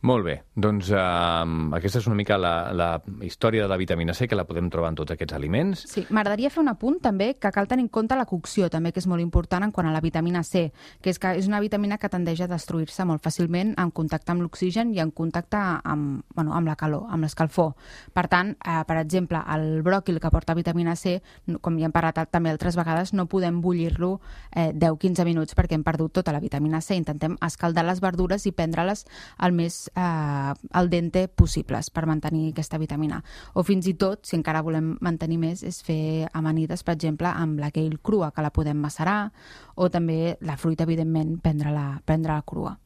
Molt 0.00 0.24
bé, 0.24 0.34
doncs 0.56 0.88
uh, 0.94 1.44
aquesta 1.76 2.00
és 2.00 2.06
una 2.08 2.16
mica 2.16 2.38
la, 2.40 2.72
la 2.72 2.86
història 3.26 3.66
de 3.66 3.68
la 3.68 3.76
vitamina 3.76 4.14
C, 4.16 4.24
que 4.30 4.36
la 4.38 4.46
podem 4.48 4.70
trobar 4.72 4.94
en 4.94 4.96
tots 4.96 5.12
aquests 5.12 5.34
aliments. 5.36 5.82
Sí, 5.90 6.06
m'agradaria 6.08 6.48
fer 6.48 6.62
un 6.62 6.70
apunt 6.72 6.96
també 7.04 7.34
que 7.36 7.50
cal 7.52 7.68
tenir 7.68 7.84
en 7.84 7.90
compte 7.92 8.16
la 8.16 8.24
cocció, 8.24 8.70
també, 8.72 8.94
que 8.96 9.02
és 9.02 9.08
molt 9.10 9.20
important 9.20 9.66
en 9.66 9.74
quant 9.76 9.90
a 9.90 9.92
la 9.92 10.00
vitamina 10.00 10.40
C, 10.46 10.70
que 11.04 11.12
és 11.12 11.20
que 11.20 11.34
és 11.36 11.50
una 11.50 11.60
vitamina 11.60 11.98
que 12.00 12.08
tendeix 12.08 12.40
a 12.40 12.48
destruir-se 12.48 13.04
molt 13.04 13.20
fàcilment 13.26 13.74
en 13.76 13.92
contacte 13.92 14.32
amb 14.32 14.46
l'oxigen 14.46 14.94
i 14.96 15.02
en 15.04 15.12
contacte 15.12 15.60
amb, 15.60 16.24
bueno, 16.32 16.56
amb 16.56 16.72
la 16.72 16.78
calor, 16.80 17.04
amb 17.12 17.28
l'escalfor. 17.28 17.74
Per 18.16 18.24
tant, 18.32 18.54
eh, 18.56 18.80
per 18.88 18.96
exemple, 19.02 19.44
el 19.52 19.82
bròquil 19.84 20.16
que 20.16 20.32
porta 20.32 20.56
vitamina 20.56 20.96
C, 20.96 21.18
com 21.60 21.76
ja 21.76 21.90
hem 21.90 21.92
parlat 21.92 22.22
també 22.32 22.48
altres 22.48 22.80
vegades, 22.80 23.12
no 23.12 23.28
podem 23.28 23.60
bullir-lo 23.60 24.14
eh, 24.56 24.70
10-15 24.72 25.28
minuts 25.28 25.60
perquè 25.60 25.76
hem 25.76 25.84
perdut 25.84 26.16
tota 26.22 26.32
la 26.32 26.40
vitamina 26.40 26.80
C. 26.80 26.96
Intentem 26.96 27.36
escaldar 27.44 27.84
les 27.84 28.00
verdures 28.00 28.48
i 28.48 28.56
prendre-les 28.56 29.04
el 29.44 29.52
més 29.52 29.89
eh, 29.94 30.52
al 30.80 30.90
dente 30.90 31.26
possibles 31.28 31.90
per 31.90 32.06
mantenir 32.06 32.50
aquesta 32.50 32.78
vitamina. 32.78 33.22
O 33.54 33.64
fins 33.66 33.88
i 33.90 33.94
tot, 33.94 34.24
si 34.26 34.36
encara 34.38 34.62
volem 34.62 34.94
mantenir 35.00 35.38
més, 35.38 35.64
és 35.66 35.82
fer 35.86 36.28
amanides, 36.32 36.84
per 36.84 36.94
exemple, 36.98 37.28
amb 37.28 37.60
la 37.60 37.70
kale 37.74 37.98
crua, 38.02 38.30
que 38.30 38.44
la 38.44 38.52
podem 38.54 38.78
macerar, 38.80 39.32
o 39.74 39.90
també 39.90 40.36
la 40.40 40.56
fruita, 40.56 40.84
evidentment, 40.84 41.38
prendre-la 41.40 42.00
prendre 42.04 42.32
-la 42.32 42.42
crua. 42.44 42.78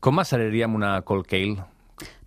Com 0.00 0.14
maceraríem 0.14 0.74
una 0.74 1.02
col 1.02 1.24
kale? 1.26 1.64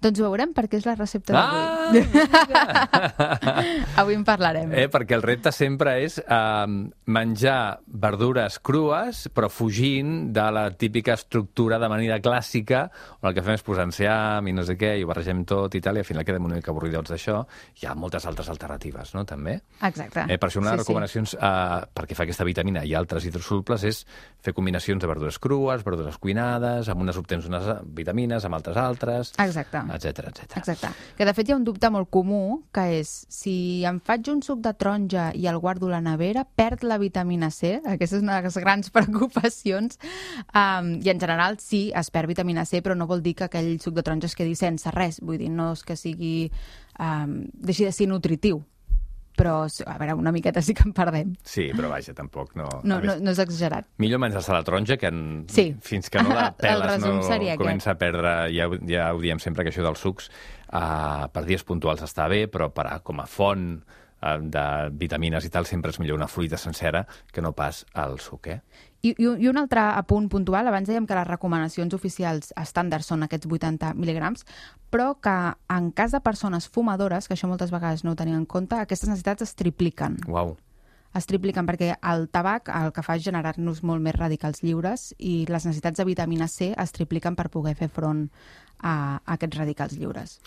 Doncs 0.01 0.19
ho 0.19 0.27
veurem 0.27 0.53
perquè 0.53 0.79
és 0.81 0.85
la 0.85 0.95
recepta 0.95 1.33
ah, 1.33 1.41
d'avui. 1.41 1.80
avui 4.01 4.15
en 4.15 4.23
parlarem. 4.27 4.71
Eh, 4.73 4.87
perquè 4.91 5.17
el 5.17 5.25
repte 5.25 5.51
sempre 5.55 5.97
és 6.03 6.17
eh, 6.21 6.67
menjar 7.11 7.61
verdures 7.85 8.57
crues, 8.63 9.25
però 9.33 9.49
fugint 9.51 10.31
de 10.33 10.47
la 10.53 10.65
típica 10.71 11.15
estructura 11.17 11.79
de 11.81 11.89
manera 11.91 12.19
clàssica, 12.23 12.85
on 13.21 13.29
el 13.29 13.37
que 13.37 13.45
fem 13.45 13.57
és 13.57 13.65
posar 13.65 13.87
enciam 13.89 14.47
i 14.47 14.55
no 14.55 14.65
sé 14.67 14.77
què, 14.79 14.93
i 14.97 15.05
ho 15.05 15.09
barregem 15.09 15.43
tot 15.47 15.75
i 15.77 15.83
tal, 15.83 15.99
i 15.99 16.03
al 16.03 16.07
final 16.07 16.25
quedem 16.27 16.49
una 16.49 16.59
mica 16.59 16.73
avorridots 16.73 17.13
d'això. 17.13 17.41
Hi 17.81 17.89
ha 17.89 17.95
moltes 17.97 18.27
altres 18.29 18.49
alternatives, 18.53 19.13
no?, 19.17 19.25
també. 19.27 19.57
Exacte. 19.81 20.25
Eh, 20.27 20.39
per 20.41 20.49
això 20.49 20.63
una 20.63 20.71
de 20.71 20.79
les 20.79 20.85
sí, 20.85 20.87
recomanacions 20.87 21.35
sí. 21.35 21.41
eh, 21.41 21.81
perquè 21.99 22.17
fa 22.17 22.27
aquesta 22.27 22.47
vitamina 22.47 22.85
i 22.87 22.95
altres 22.97 23.27
hidrosolubles 23.27 23.85
és 23.89 24.03
fer 24.41 24.55
combinacions 24.57 25.01
de 25.01 25.09
verdures 25.09 25.37
crues, 25.41 25.85
verdures 25.85 26.17
cuinades, 26.21 26.89
amb 26.91 27.03
unes 27.03 27.19
obtens 27.19 27.47
unes 27.49 27.67
vitamines, 27.97 28.45
amb 28.47 28.57
altres 28.57 28.79
altres... 28.81 29.35
Exacte 29.41 29.81
etc 29.95 30.27
etc. 30.27 30.57
Exacte. 30.57 30.89
Que 31.17 31.25
de 31.25 31.33
fet 31.33 31.49
hi 31.49 31.53
ha 31.53 31.59
un 31.59 31.65
dubte 31.81 31.89
molt 31.89 32.09
comú, 32.13 32.61
que 32.69 32.83
és 32.99 33.09
si 33.33 33.81
em 33.89 33.97
faig 34.05 34.27
un 34.29 34.43
suc 34.45 34.59
de 34.61 34.69
taronja 34.77 35.31
i 35.33 35.47
el 35.49 35.57
guardo 35.57 35.87
a 35.87 35.95
la 35.95 36.01
nevera, 36.01 36.43
perd 36.45 36.83
la 36.85 36.99
vitamina 37.01 37.49
C? 37.49 37.79
Aquesta 37.81 38.19
és 38.19 38.21
una 38.21 38.37
de 38.37 38.45
les 38.45 38.57
grans 38.61 38.91
preocupacions. 38.93 39.97
Um, 40.53 40.99
I 41.01 41.09
en 41.09 41.19
general 41.19 41.57
sí, 41.57 41.89
es 41.97 42.11
perd 42.13 42.29
vitamina 42.29 42.67
C, 42.69 42.83
però 42.85 42.93
no 42.93 43.09
vol 43.09 43.23
dir 43.25 43.33
que 43.33 43.47
aquell 43.49 43.79
suc 43.81 43.95
de 43.97 44.03
taronja 44.03 44.29
es 44.29 44.37
quedi 44.37 44.53
sense 44.55 44.93
res. 44.93 45.17
Vull 45.25 45.41
dir, 45.41 45.49
no 45.49 45.71
és 45.73 45.81
que 45.81 45.97
sigui... 45.97 46.51
Um, 47.01 47.47
deixi 47.55 47.87
de 47.87 47.93
ser 47.95 48.05
nutritiu 48.11 48.59
però 49.37 49.55
a 49.65 49.95
veure, 49.97 50.15
una 50.19 50.33
miqueta 50.35 50.61
sí 50.61 50.75
que 50.77 50.83
en 50.87 50.93
perdem. 50.95 51.33
Sí, 51.47 51.69
però 51.75 51.91
vaja, 51.91 52.13
tampoc 52.17 52.55
no... 52.59 52.67
No, 52.83 52.99
no, 53.03 53.15
no 53.21 53.33
és 53.33 53.41
exagerat. 53.43 53.87
Millor 54.03 54.21
menjar-se 54.23 54.53
la 54.53 54.63
taronja 54.67 54.97
que 55.01 55.11
en... 55.11 55.21
sí. 55.51 55.71
fins 55.81 56.11
que 56.11 56.23
no 56.23 56.35
la 56.35 56.51
peles 56.61 57.01
no 57.03 57.17
comença 57.21 57.93
aquest. 57.93 57.95
a 57.95 57.97
perdre, 57.99 58.35
ja, 58.55 58.67
ja 58.89 59.07
ho 59.15 59.21
diem 59.23 59.41
sempre 59.43 59.65
que 59.65 59.73
això 59.73 59.85
dels 59.85 60.03
sucs 60.03 60.29
uh, 60.71 61.27
per 61.31 61.45
dies 61.47 61.65
puntuals 61.67 62.03
està 62.05 62.27
bé, 62.31 62.45
però 62.51 62.69
per 62.73 62.87
a, 62.89 62.99
com 63.05 63.23
a 63.23 63.27
font 63.29 63.81
de 64.21 64.63
vitamines 64.93 65.45
i 65.45 65.49
tal 65.49 65.65
sempre 65.65 65.91
és 65.91 65.99
millor 65.99 66.19
una 66.19 66.29
fruita 66.29 66.57
sencera 66.57 67.05
que 67.31 67.41
no 67.41 67.53
pas 67.57 67.85
el 67.97 68.19
suc, 68.19 68.47
eh? 68.53 68.61
I, 69.01 69.15
I 69.17 69.47
un 69.49 69.57
altre 69.57 69.81
apunt 69.97 70.27
puntual, 70.29 70.67
abans 70.69 70.85
dèiem 70.89 71.07
que 71.09 71.17
les 71.17 71.25
recomanacions 71.25 71.93
oficials 71.97 72.51
estàndards 72.61 73.09
són 73.09 73.25
aquests 73.25 73.49
80 73.49 73.95
mil·ligrams, 73.97 74.45
però 74.93 75.15
que 75.17 75.37
en 75.73 75.89
cas 75.97 76.13
de 76.13 76.21
persones 76.21 76.69
fumadores, 76.69 77.27
que 77.27 77.33
això 77.33 77.49
moltes 77.49 77.73
vegades 77.73 78.05
no 78.05 78.13
ho 78.13 78.19
tenien 78.19 78.37
en 78.43 78.45
compte, 78.45 78.77
aquestes 78.77 79.09
necessitats 79.09 79.47
es 79.47 79.55
tripliquen. 79.57 80.19
Uau. 80.29 80.53
Es 81.17 81.25
tripliquen 81.27 81.65
perquè 81.67 81.95
el 82.07 82.29
tabac 82.31 82.69
el 82.71 82.93
que 82.95 83.03
fa 83.03 83.17
és 83.17 83.25
generar-nos 83.25 83.81
molt 83.83 84.05
més 84.05 84.15
radicals 84.15 84.61
lliures 84.63 85.09
i 85.17 85.41
les 85.49 85.65
necessitats 85.65 85.99
de 85.99 86.07
vitamina 86.07 86.47
C 86.47 86.69
es 86.71 86.93
tripliquen 86.95 87.35
per 87.35 87.49
poder 87.51 87.73
fer 87.75 87.89
front 87.91 88.27
a, 88.79 88.93
a 89.17 89.35
aquests 89.35 89.59
radicals 89.59 89.97
lliures. 89.97 90.37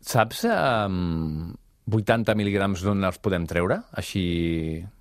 Saps 0.00 0.42
um, 0.48 1.52
80 1.88 2.36
mil·lígrams 2.36 2.82
d'on 2.84 3.06
els 3.08 3.18
podem 3.22 3.46
treure, 3.48 3.80
així 3.96 4.24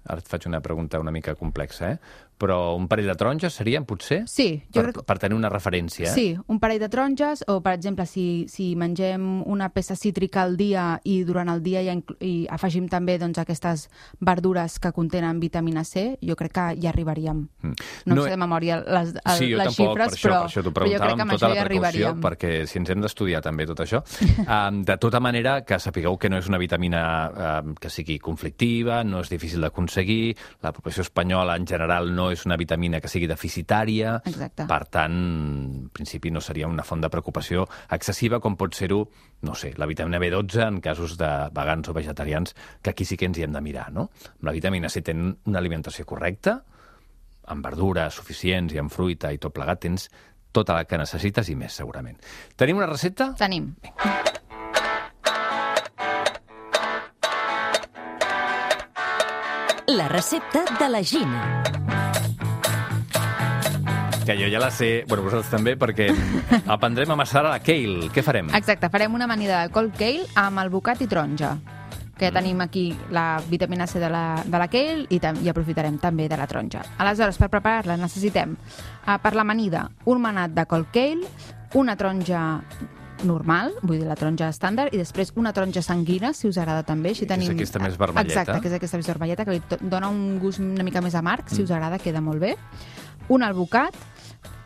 ara 0.08 0.24
et 0.24 0.28
faig 0.28 0.48
una 0.48 0.62
pregunta 0.62 1.00
una 1.00 1.12
mica 1.12 1.36
complexa, 1.36 1.92
eh? 1.92 2.00
però 2.38 2.76
un 2.78 2.86
parell 2.88 3.08
de 3.10 3.16
taronges 3.18 3.56
serien, 3.58 3.86
potser? 3.90 4.22
Sí, 4.30 4.62
jo 4.70 4.84
per, 4.84 4.92
crec 4.92 5.06
per 5.10 5.18
tenir 5.18 5.36
una 5.38 5.50
referència. 5.50 6.12
Eh? 6.12 6.14
Sí, 6.14 6.26
un 6.48 6.60
parell 6.62 6.80
de 6.84 6.90
taronges, 6.94 7.42
o 7.50 7.60
per 7.66 7.74
exemple, 7.74 8.06
si, 8.06 8.46
si 8.52 8.70
mengem 8.78 9.42
una 9.50 9.72
peça 9.74 9.98
cítrica 9.98 10.44
al 10.46 10.54
dia 10.58 11.00
i 11.04 11.24
durant 11.26 11.50
el 11.50 11.64
dia 11.66 11.82
ja 11.82 11.96
i 12.22 12.46
afegim 12.54 12.86
també 12.92 13.18
doncs, 13.18 13.40
aquestes 13.42 13.88
verdures 14.22 14.78
que 14.80 14.92
contenen 14.94 15.42
vitamina 15.42 15.84
C, 15.84 16.20
jo 16.22 16.38
crec 16.38 16.54
que 16.54 16.68
hi 16.78 16.88
arribaríem. 16.90 17.42
No, 17.66 17.74
No 18.06 18.16
no 18.16 18.28
sé 18.28 18.36
de 18.36 18.38
memòria 18.38 18.80
les, 18.86 19.16
el, 19.18 19.38
Sí, 19.38 19.50
jo 19.52 19.58
les 19.58 19.72
tampoc, 19.72 19.98
xifres, 19.98 20.14
per 20.14 20.18
això, 20.20 20.30
però, 20.30 20.38
per 20.38 20.52
això 20.52 20.74
però 20.78 20.92
jo 20.92 21.02
crec 21.02 21.16
que 21.18 21.26
amb 21.26 21.34
tota 21.34 21.48
això 21.48 21.56
hi 21.56 21.64
arribaríem. 21.64 22.22
perquè 22.22 22.54
si 22.70 22.78
ens 22.78 22.94
hem 22.94 23.02
d'estudiar 23.02 23.42
també 23.42 23.66
tot 23.66 23.82
això. 23.82 24.04
um, 24.46 24.84
de 24.86 24.98
tota 25.02 25.20
manera, 25.20 25.64
que 25.66 25.80
sapigueu 25.82 26.18
que 26.22 26.30
no 26.30 26.38
és 26.38 26.48
una 26.48 26.62
vitamina 26.62 27.02
um, 27.64 27.74
que 27.74 27.90
sigui 27.90 28.20
conflictiva, 28.22 29.02
no 29.04 29.26
és 29.26 29.34
difícil 29.34 29.66
d'aconseguir, 29.66 29.97
la 30.62 30.72
població 30.74 31.02
espanyola 31.02 31.56
en 31.58 31.66
general 31.68 32.14
no 32.16 32.30
és 32.32 32.46
una 32.46 32.58
vitamina 32.58 33.02
que 33.02 33.10
sigui 33.10 33.28
deficitària, 33.28 34.22
Exacte. 34.26 34.68
per 34.70 34.86
tant, 34.92 35.18
en 35.18 35.90
principi 35.90 36.32
no 36.32 36.42
seria 36.42 36.68
una 36.68 36.84
font 36.84 37.02
de 37.02 37.10
preocupació 37.10 37.68
excessiva 37.90 38.40
com 38.40 38.56
pot 38.58 38.76
ser-ho, 38.76 39.02
no 39.42 39.56
sé, 39.56 39.74
la 39.78 39.88
vitamina 39.90 40.20
B12 40.20 40.68
en 40.68 40.80
casos 40.82 41.18
de 41.18 41.32
vegans 41.54 41.90
o 41.90 41.94
vegetarians, 41.94 42.56
que 42.82 42.92
aquí 42.92 43.06
sí 43.06 43.18
que 43.18 43.26
ens 43.26 43.38
hi 43.38 43.44
hem 43.48 43.54
de 43.54 43.62
mirar, 43.62 43.92
no? 43.92 44.10
Amb 44.38 44.50
la 44.50 44.56
vitamina 44.56 44.90
C 44.90 45.02
tenen 45.02 45.38
una 45.46 45.60
alimentació 45.60 46.06
correcta, 46.06 46.62
amb 47.48 47.64
verdures 47.66 48.14
suficients 48.20 48.74
i 48.76 48.82
amb 48.82 48.92
fruita 48.92 49.32
i 49.32 49.40
tot 49.40 49.56
plegat, 49.56 49.86
tens 49.88 50.10
tota 50.52 50.74
la 50.74 50.88
que 50.90 50.98
necessites 50.98 51.50
i 51.50 51.56
més, 51.56 51.76
segurament. 51.78 52.18
Tenim 52.58 52.82
una 52.82 52.90
recepta? 52.90 53.34
Tenim. 53.38 53.76
La 60.08 60.14
recepta 60.14 60.64
de 60.80 60.88
la 60.88 61.04
Gina. 61.04 61.62
Que 64.26 64.38
jo 64.40 64.48
ja 64.50 64.58
la 64.58 64.70
sé, 64.72 65.04
bueno, 65.06 65.26
vosaltres 65.26 65.52
també, 65.52 65.74
perquè 65.76 66.08
aprendrem 66.76 67.12
a 67.12 67.18
amassar 67.18 67.42
a 67.44 67.50
la 67.52 67.60
kale. 67.60 68.08
Què 68.16 68.24
farem? 68.24 68.48
Exacte, 68.56 68.88
farem 68.94 69.18
una 69.20 69.28
amanida 69.28 69.66
de 69.66 69.74
cold 69.76 69.98
kale 70.00 70.24
amb 70.40 70.64
albocat 70.64 71.04
i 71.04 71.10
taronja 71.12 71.58
que 72.18 72.32
Mm. 72.32 72.34
tenim 72.40 72.62
aquí 72.64 72.86
la 73.12 73.42
vitamina 73.50 73.86
C 73.86 74.00
de 74.00 74.08
la, 74.10 74.42
de 74.46 74.58
la 74.58 74.70
kale 74.72 75.06
i, 75.10 75.20
tam 75.20 75.44
i 75.44 75.50
aprofitarem 75.52 76.00
també 76.00 76.30
de 76.32 76.38
la 76.40 76.48
taronja. 76.48 76.86
Aleshores, 77.04 77.38
per 77.38 77.50
preparar-la 77.52 77.98
necessitem 78.00 78.56
uh, 78.56 79.18
per 79.22 79.36
l'amanida 79.36 79.90
un 80.06 80.22
manat 80.24 80.56
de 80.56 80.66
cold 80.66 80.88
kale, 80.96 81.28
una 81.76 81.98
taronja 82.00 82.62
normal, 83.24 83.74
vull 83.82 83.98
dir 84.00 84.08
la 84.08 84.16
taronja 84.16 84.50
estàndard, 84.50 84.94
i 84.94 84.98
després 85.02 85.32
una 85.36 85.54
taronja 85.54 85.82
sanguina, 85.82 86.34
si 86.34 86.48
us 86.48 86.58
agrada 86.58 86.84
també. 86.84 87.10
Així 87.10 87.26
Que 87.26 87.34
és 87.34 87.40
tenim... 87.40 87.56
aquesta 87.56 87.80
més 87.80 87.98
vermelleta. 87.98 88.42
Exacte, 88.42 88.62
que 88.62 88.68
és 88.68 88.74
aquesta 88.76 88.98
més 88.98 89.08
vermelleta, 89.08 89.46
que 89.46 89.52
li 89.58 89.62
dona 89.82 90.10
un 90.10 90.40
gust 90.40 90.60
una 90.60 90.84
mica 90.84 91.02
més 91.02 91.16
amarg, 91.16 91.46
Mm. 91.48 91.56
si 91.56 91.64
us 91.64 91.72
agrada, 91.72 91.98
queda 92.00 92.22
molt 92.22 92.40
bé. 92.40 92.56
Un 93.30 93.44
albocat, 93.44 93.96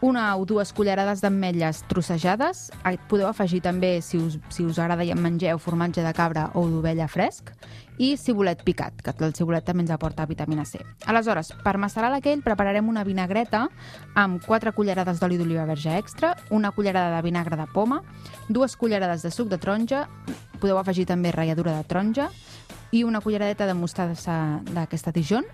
una 0.02 0.36
o 0.36 0.46
dues 0.50 0.74
cullerades 0.74 1.22
d'ametlles 1.22 1.84
trossejades. 1.88 2.72
Ah, 2.84 2.96
Podeu 3.08 3.30
afegir 3.30 3.62
també, 3.62 4.00
si 4.02 4.18
us, 4.18 4.40
si 4.50 4.66
us 4.66 4.80
agrada 4.82 5.06
i 5.06 5.12
en 5.14 5.22
mengeu, 5.22 5.60
formatge 5.62 6.04
de 6.04 6.14
cabra 6.18 6.50
o 6.58 6.66
d'ovella 6.68 7.08
fresc. 7.08 7.54
I 8.02 8.16
cibulet 8.18 8.64
picat, 8.66 8.98
que 9.06 9.14
el 9.24 9.36
cibulet 9.38 9.66
també 9.66 9.84
ens 9.86 9.92
aporta 9.94 10.26
vitamina 10.26 10.66
C. 10.66 10.80
Aleshores, 11.06 11.52
per 11.62 11.78
macerar 11.78 12.10
l'aquell 12.10 12.42
prepararem 12.42 12.90
una 12.90 13.04
vinagreta 13.06 13.68
amb 14.18 14.42
4 14.42 14.74
cullerades 14.74 15.22
d'oli 15.22 15.38
d'oliva 15.38 15.68
verge 15.70 15.94
extra, 16.00 16.34
una 16.50 16.72
cullerada 16.72 17.16
de 17.16 17.22
vinagre 17.22 17.60
de 17.60 17.68
poma, 17.70 18.02
dues 18.50 18.76
cullerades 18.76 19.22
de 19.22 19.30
suc 19.30 19.52
de 19.54 19.60
taronja, 19.62 20.08
podeu 20.60 20.82
afegir 20.82 21.06
també 21.06 21.32
ratlladura 21.32 21.78
de 21.78 21.86
taronja, 21.86 22.32
i 22.92 23.06
una 23.06 23.22
culleradeta 23.22 23.68
de 23.70 23.78
mostassa 23.78 24.62
d'aquesta 24.74 25.14
Dijon, 25.16 25.46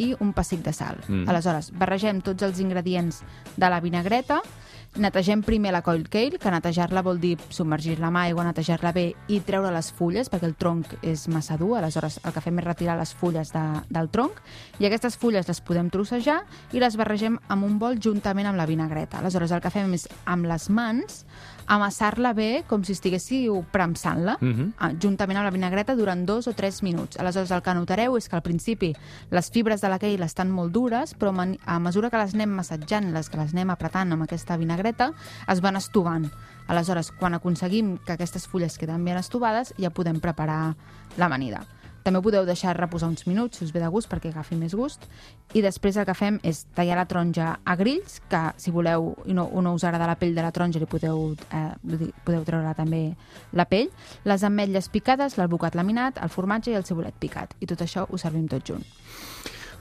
i 0.00 0.14
un 0.18 0.32
pessic 0.36 0.64
de 0.64 0.72
sal. 0.72 0.98
Mm. 1.06 1.28
Aleshores, 1.28 1.70
barregem 1.76 2.22
tots 2.24 2.46
els 2.46 2.60
ingredients 2.64 3.22
de 3.56 3.70
la 3.70 3.80
vinagreta, 3.84 4.40
netegem 4.98 5.42
primer 5.46 5.70
la 5.70 5.82
coil 5.86 6.08
kale, 6.10 6.38
que 6.40 6.50
netejar-la 6.50 7.02
vol 7.06 7.20
dir 7.22 7.36
submergir-la 7.52 8.08
amb 8.08 8.22
aigua, 8.24 8.46
netejar-la 8.48 8.90
bé 8.96 9.04
i 9.30 9.38
treure 9.46 9.70
les 9.70 9.92
fulles, 9.94 10.30
perquè 10.32 10.48
el 10.48 10.56
tronc 10.58 10.96
és 11.06 11.28
massa 11.30 11.58
dur, 11.60 11.76
aleshores 11.78 12.18
el 12.24 12.34
que 12.34 12.42
fem 12.42 12.58
és 12.58 12.66
retirar 12.66 12.96
les 12.98 13.14
fulles 13.14 13.52
de, 13.54 13.64
del 13.90 14.10
tronc, 14.10 14.40
i 14.80 14.88
aquestes 14.88 15.18
fulles 15.20 15.46
les 15.46 15.62
podem 15.62 15.92
trossejar 15.94 16.40
i 16.74 16.82
les 16.82 16.98
barregem 16.98 17.38
amb 17.48 17.68
un 17.68 17.78
bol 17.78 18.00
juntament 18.02 18.50
amb 18.50 18.58
la 18.58 18.66
vinagreta. 18.66 19.20
Aleshores 19.20 19.54
el 19.54 19.62
que 19.62 19.70
fem 19.74 19.94
és, 19.94 20.08
amb 20.26 20.50
les 20.50 20.66
mans, 20.74 21.24
amassar-la 21.70 22.32
bé 22.34 22.64
com 22.66 22.82
si 22.82 22.92
estiguéssiu 22.96 23.64
premsant-la, 23.70 24.36
Mhm. 24.40 24.72
ah, 24.78 24.90
juntament 25.00 25.38
amb 25.38 25.46
la 25.46 25.54
vinagreta 25.54 25.94
durant 25.94 26.26
dos 26.26 26.48
o 26.48 26.52
tres 26.52 26.82
minuts. 26.82 27.18
Aleshores, 27.18 27.50
el 27.52 27.62
que 27.62 27.74
notareu 27.74 28.16
és 28.16 28.28
que 28.28 28.36
al 28.36 28.42
principi 28.42 28.94
les 29.30 29.50
fibres 29.50 29.80
de 29.80 29.88
la 29.88 29.98
kale 29.98 30.24
estan 30.24 30.50
molt 30.50 30.72
dures, 30.72 31.16
però 31.16 31.30
a 31.64 31.78
mesura 31.78 32.10
que 32.10 32.18
les 32.18 32.34
anem 32.34 32.50
massatjant, 32.50 33.12
les 33.12 33.30
que 33.30 33.38
les 33.38 33.52
anem 33.52 33.70
apretant 33.70 34.12
amb 34.12 34.22
aquesta 34.24 34.56
vinagreta, 34.56 35.12
es 35.46 35.60
van 35.60 35.76
estovant. 35.76 36.30
Aleshores, 36.66 37.12
quan 37.12 37.34
aconseguim 37.34 37.98
que 37.98 38.12
aquestes 38.12 38.46
fulles 38.48 38.76
queden 38.76 39.04
ben 39.04 39.16
estovades, 39.16 39.74
ja 39.78 39.90
podem 39.90 40.20
preparar 40.20 40.76
l'amanida. 41.16 41.66
També 42.04 42.22
podeu 42.24 42.46
deixar 42.48 42.72
reposar 42.76 43.10
uns 43.10 43.26
minuts, 43.28 43.58
si 43.58 43.66
us 43.66 43.72
ve 43.74 43.82
de 43.82 43.90
gust, 43.92 44.08
perquè 44.10 44.30
agafi 44.32 44.56
més 44.56 44.74
gust. 44.74 45.04
I 45.52 45.60
després 45.64 45.98
el 46.00 46.06
que 46.08 46.16
fem 46.16 46.38
és 46.46 46.62
tallar 46.76 46.96
la 46.96 47.06
taronja 47.10 47.50
a 47.64 47.76
grills, 47.76 48.20
que 48.30 48.42
si 48.56 48.72
voleu 48.72 49.12
i 49.26 49.36
no, 49.36 49.44
o 49.44 49.60
no 49.62 49.74
us 49.76 49.84
agrada 49.84 50.08
la 50.08 50.16
pell 50.20 50.34
de 50.34 50.44
la 50.44 50.52
taronja, 50.54 50.80
li 50.80 50.88
podeu, 50.88 51.34
eh, 51.52 51.66
podeu 52.24 52.44
treure 52.48 52.74
també 52.78 53.02
la 53.52 53.68
pell. 53.68 53.92
Les 54.24 54.44
ametlles 54.46 54.88
picades, 54.88 55.36
l'albocat 55.36 55.76
laminat, 55.76 56.22
el 56.22 56.32
formatge 56.32 56.72
i 56.72 56.78
el 56.80 56.88
cibulet 56.88 57.16
picat. 57.20 57.56
I 57.60 57.68
tot 57.68 57.84
això 57.84 58.06
ho 58.08 58.18
servim 58.18 58.48
tot 58.48 58.64
junt. 58.64 58.86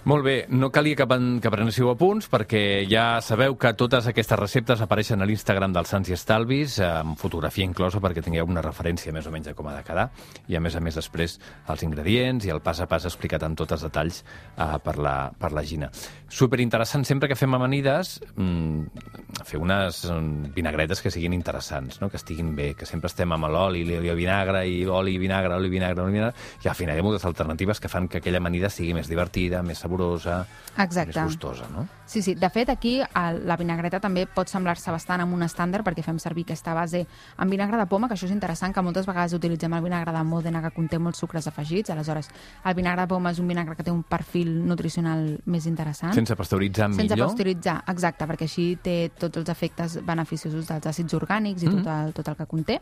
Molt 0.07 0.23
bé, 0.23 0.45
no 0.47 0.69
calia 0.71 0.95
que, 0.95 1.05
pen- 1.05 1.41
que 1.43 1.49
prenéssiu 1.51 1.89
apunts 1.91 2.29
perquè 2.31 2.85
ja 2.89 3.19
sabeu 3.21 3.57
que 3.59 3.73
totes 3.77 4.07
aquestes 4.07 4.39
receptes 4.39 4.79
apareixen 4.81 5.19
a 5.21 5.25
l'Instagram 5.27 5.73
dels 5.75 5.91
Sants 5.91 6.07
i 6.09 6.15
Estalvis 6.15 6.77
amb 6.81 7.19
fotografia 7.19 7.67
inclosa 7.67 7.99
perquè 8.01 8.23
tingueu 8.23 8.47
una 8.47 8.63
referència 8.63 9.11
més 9.13 9.27
o 9.27 9.33
menys 9.33 9.49
de 9.51 9.53
com 9.57 9.67
ha 9.67 9.75
de 9.75 9.83
quedar 9.83 10.07
i 10.47 10.55
a 10.55 10.61
més 10.63 10.77
a 10.77 10.81
més 10.81 10.95
després 10.95 11.35
els 11.69 11.83
ingredients 11.83 12.47
i 12.47 12.53
el 12.53 12.61
pas 12.63 12.79
a 12.79 12.87
pas 12.87 13.05
explicat 13.05 13.43
amb 13.43 13.59
tots 13.59 13.75
els 13.75 13.83
detalls 13.85 14.21
uh, 14.55 14.79
per, 14.79 14.95
la, 15.03 15.33
per 15.35 15.51
la 15.51 15.65
Gina. 15.67 15.91
Superinteressant 16.31 17.03
sempre 17.05 17.27
que 17.27 17.35
fem 17.37 17.53
amanides 17.59 18.21
mm, 18.37 19.43
fer 19.45 19.59
unes 19.59 20.05
mm, 20.07 20.55
vinagretes 20.55 21.03
que 21.03 21.11
siguin 21.11 21.35
interessants, 21.35 21.99
no? 21.99 22.09
que 22.09 22.17
estiguin 22.17 22.55
bé, 22.55 22.71
que 22.73 22.87
sempre 22.87 23.11
estem 23.11 23.35
amb 23.35 23.51
l'oli, 23.51 23.83
l'oli, 23.83 24.15
vinagre 24.15 24.63
i 24.65 24.79
oli, 24.87 25.17
vinagre, 25.19 25.59
oli, 25.59 25.69
vinagre, 25.69 26.07
oli, 26.07 26.15
vinagre 26.17 26.33
i 26.63 26.71
al 26.71 26.79
final 26.79 26.95
hi 26.95 27.03
ha 27.03 27.07
moltes 27.11 27.27
alternatives 27.27 27.83
que 27.83 27.91
fan 27.91 28.07
que 28.07 28.23
aquella 28.23 28.39
amanida 28.39 28.71
sigui 28.71 28.95
més 28.95 29.11
divertida, 29.11 29.59
més 29.61 29.88
saborosa, 29.89 30.46
Exacte. 30.77 31.19
més 31.19 31.25
gustosa, 31.34 31.65
no? 31.69 31.88
Sí, 32.05 32.22
sí. 32.22 32.34
De 32.36 32.50
fet, 32.50 32.69
aquí 32.69 33.00
el, 33.01 33.41
la 33.46 33.55
vinagreta 33.58 34.00
també 34.00 34.25
pot 34.25 34.48
semblar-se 34.50 34.89
bastant 34.91 35.22
amb 35.22 35.34
un 35.36 35.43
estàndard 35.46 35.86
perquè 35.86 36.01
fem 36.03 36.17
servir 36.19 36.43
aquesta 36.46 36.74
base 36.74 37.03
amb 37.38 37.51
vinagre 37.51 37.77
de 37.77 37.86
poma, 37.86 38.08
que 38.08 38.15
això 38.15 38.25
és 38.25 38.31
interessant, 38.34 38.74
que 38.74 38.81
moltes 38.81 39.05
vegades 39.05 39.34
utilitzem 39.34 39.74
el 39.74 39.84
vinagre 39.84 40.12
de 40.15 40.24
Modena, 40.24 40.62
que 40.62 40.72
conté 40.72 40.98
molts 41.00 41.19
sucres 41.19 41.48
afegits. 41.48 41.89
Aleshores, 41.93 42.29
el 42.65 42.74
vinagre 42.75 43.01
de 43.03 43.08
poma 43.08 43.31
és 43.31 43.39
un 43.39 43.48
vinagre 43.48 43.75
que 43.75 43.84
té 43.84 43.91
un 43.91 44.03
perfil 44.03 44.65
nutricional 44.65 45.39
més 45.46 45.65
interessant. 45.67 46.13
Sense 46.13 46.36
pasteuritzar 46.36 46.89
Sense 46.93 47.03
millor. 47.13 47.27
pasteuritzar, 47.29 47.84
exacte, 47.88 48.25
perquè 48.25 48.43
així 48.50 48.77
té 48.81 49.12
tots 49.17 49.38
els 49.38 49.50
efectes 49.50 50.00
beneficiosos 50.05 50.67
dels 50.67 50.86
àcids 50.86 51.13
orgànics 51.13 51.63
i 51.63 51.67
Mm. 51.69 51.84
tot, 51.84 51.88
el, 51.88 52.13
tot 52.13 52.27
el 52.29 52.36
que 52.36 52.46
conté. 52.48 52.79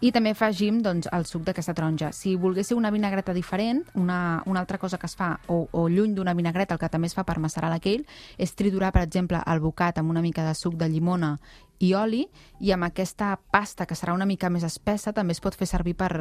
I 0.00 0.10
també 0.12 0.30
afegim 0.30 0.82
doncs, 0.82 1.06
el 1.12 1.24
suc 1.24 1.42
d'aquesta 1.44 1.72
taronja. 1.72 2.10
Si 2.12 2.34
volguéssiu 2.36 2.76
una 2.76 2.90
vinagreta 2.90 3.32
diferent, 3.32 3.84
una, 3.94 4.42
una 4.46 4.60
altra 4.60 4.76
cosa 4.78 4.98
que 4.98 5.06
es 5.06 5.14
fa, 5.16 5.38
o, 5.46 5.68
o 5.70 5.88
lluny 5.88 6.14
d'una 6.14 6.33
vinagreta, 6.38 6.74
el 6.74 6.80
que 6.82 6.90
també 6.92 7.10
es 7.10 7.14
fa 7.16 7.24
per 7.24 7.38
macerar 7.42 7.70
la 7.72 7.80
kale, 7.82 8.04
és 8.38 8.54
triturar, 8.54 8.92
per 8.94 9.04
exemple, 9.06 9.40
el 9.40 9.62
bocat 9.62 9.98
amb 9.98 10.10
una 10.10 10.22
mica 10.24 10.46
de 10.46 10.54
suc 10.58 10.78
de 10.80 10.88
llimona 10.88 11.36
i 11.82 11.92
oli, 11.98 12.22
i 12.62 12.72
amb 12.72 12.86
aquesta 12.86 13.34
pasta, 13.52 13.86
que 13.86 13.96
serà 13.98 14.14
una 14.14 14.26
mica 14.28 14.50
més 14.50 14.64
espessa, 14.66 15.12
també 15.12 15.34
es 15.34 15.42
pot 15.42 15.56
fer 15.58 15.68
servir 15.68 15.96
per, 15.98 16.12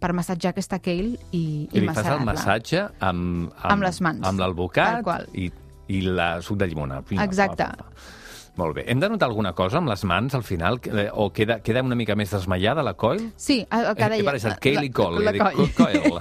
per 0.00 0.12
massatjar 0.16 0.52
aquesta 0.52 0.80
kale 0.82 1.16
i, 1.30 1.42
I 1.70 1.78
i 1.78 1.84
li 1.84 1.88
fas 1.94 2.10
el 2.12 2.24
massatge 2.26 2.84
amb... 2.98 3.50
Amb 3.62 3.86
les 3.86 4.02
mans. 4.04 4.26
Amb 4.26 4.42
l'albocat 4.42 5.06
i, 5.38 5.50
i 5.94 6.02
la 6.04 6.38
suc 6.44 6.58
de 6.60 6.68
llimona. 6.68 7.02
Vinga, 7.08 7.28
Exacte. 7.28 7.64
pa, 7.64 7.84
pa, 7.84 7.92
pa. 7.94 8.17
Molt 8.58 8.74
bé. 8.74 8.82
Hem 8.90 8.98
de 8.98 9.08
notar 9.08 9.28
alguna 9.28 9.52
cosa 9.54 9.78
amb 9.78 9.86
les 9.88 10.02
mans 10.04 10.34
al 10.34 10.42
final? 10.42 10.80
Eh, 10.84 11.04
O 11.14 11.28
queda, 11.32 11.60
queda 11.62 11.80
una 11.86 11.94
mica 11.94 12.16
més 12.18 12.32
desmaiada 12.34 12.82
la 12.82 12.94
coil? 12.98 13.28
Sí, 13.36 13.60
el, 13.70 13.84
el 13.86 13.94
que 13.96 14.02
Eh, 14.02 14.08
deia... 14.10 14.20
He 14.20 14.26
barrejat 14.26 14.58
kale 14.64 14.84
i 14.84 14.90
col. 14.90 15.20
La, 15.22 15.30
la 15.32 15.52
coll. 15.52 15.70
coil. 15.76 16.18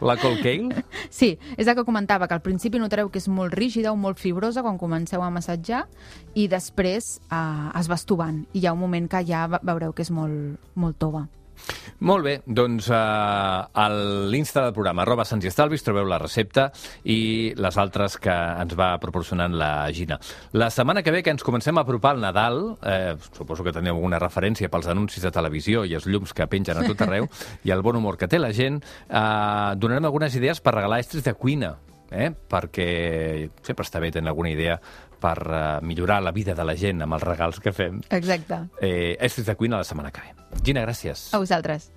La 0.00 0.16
col 0.16 0.38
kale? 0.40 0.84
Sí, 1.10 1.34
és 1.56 1.68
el 1.68 1.76
que 1.76 1.84
comentava, 1.84 2.26
que 2.28 2.34
al 2.34 2.40
principi 2.42 2.80
notareu 2.80 3.10
que 3.12 3.20
és 3.20 3.28
molt 3.28 3.52
rígida 3.54 3.92
o 3.92 3.96
molt 3.96 4.18
fibrosa 4.18 4.62
quan 4.64 4.78
comenceu 4.80 5.22
a 5.22 5.28
massatjar 5.30 5.84
i 6.34 6.48
després 6.48 7.18
eh, 7.30 7.78
es 7.78 7.88
va 7.92 7.94
estovant 8.00 8.42
i 8.52 8.60
hi 8.64 8.66
ha 8.66 8.72
un 8.72 8.80
moment 8.80 9.06
que 9.12 9.20
ja 9.28 9.46
ve- 9.46 9.60
veureu 9.62 9.92
que 9.92 10.02
és 10.02 10.10
molt, 10.10 10.56
molt 10.74 10.96
tova. 10.98 11.26
Molt 12.06 12.26
bé, 12.26 12.34
doncs 12.46 12.90
uh, 12.92 13.66
a 13.72 13.86
l'Insta 14.30 14.66
del 14.66 14.74
programa, 14.76 15.04
arroba 15.04 15.24
Sants 15.24 15.46
i 15.46 15.50
Estalvis, 15.50 15.84
trobeu 15.86 16.06
la 16.08 16.20
recepta 16.20 16.68
i 17.08 17.54
les 17.56 17.78
altres 17.80 18.18
que 18.22 18.34
ens 18.34 18.76
va 18.78 18.90
proporcionant 19.02 19.56
la 19.56 19.88
Gina. 19.96 20.20
La 20.52 20.70
setmana 20.70 21.02
que 21.02 21.14
ve, 21.14 21.22
que 21.24 21.32
ens 21.34 21.46
comencem 21.46 21.78
a 21.78 21.86
apropar 21.86 22.14
al 22.14 22.22
Nadal, 22.24 22.60
eh, 22.82 23.16
suposo 23.32 23.64
que 23.64 23.74
teniu 23.76 23.96
alguna 23.96 24.20
referència 24.22 24.70
pels 24.72 24.90
anuncis 24.92 25.24
de 25.24 25.32
televisió 25.32 25.84
i 25.84 25.96
els 25.96 26.06
llums 26.10 26.36
que 26.36 26.48
pengen 26.50 26.78
a 26.78 26.86
tot 26.86 27.06
arreu 27.06 27.28
i 27.64 27.72
el 27.74 27.84
bon 27.86 27.96
humor 27.96 28.20
que 28.20 28.28
té 28.28 28.40
la 28.40 28.52
gent, 28.52 28.82
eh, 29.08 29.72
donarem 29.76 30.04
algunes 30.04 30.36
idees 30.36 30.60
per 30.60 30.76
regalar 30.76 31.00
estris 31.00 31.24
de 31.24 31.34
cuina 31.34 31.76
eh? 32.10 32.30
perquè 32.30 33.48
sempre 33.62 33.86
està 33.86 34.00
bé 34.02 34.12
tenir 34.14 34.30
alguna 34.30 34.52
idea 34.52 34.78
per 35.20 35.36
uh, 35.46 35.60
millorar 35.86 36.20
la 36.22 36.32
vida 36.32 36.54
de 36.54 36.64
la 36.64 36.76
gent 36.76 37.02
amb 37.06 37.18
els 37.18 37.26
regals 37.26 37.60
que 37.60 37.72
fem. 37.76 38.02
Exacte. 38.10 38.62
Eh, 38.80 39.16
Estris 39.20 39.46
de 39.46 39.56
cuina 39.56 39.80
la 39.82 39.88
setmana 39.88 40.12
que 40.12 40.24
ve. 40.24 40.60
Gina, 40.62 40.84
gràcies. 40.86 41.28
A 41.34 41.42
vosaltres. 41.42 41.90